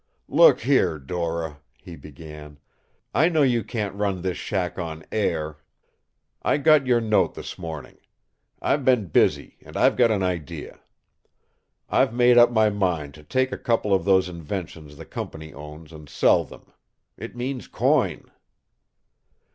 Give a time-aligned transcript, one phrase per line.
[0.29, 2.57] "Look here, Dora," he began;
[3.13, 5.59] "I know you can't run this shack on air.
[6.41, 7.99] I got your note this morning.
[8.63, 10.79] I've been busy and I've got an idea.
[11.87, 15.91] I've made up my mind to take a couple of those inventions the company owns
[15.93, 16.73] and sell them.
[17.15, 18.31] It means coin."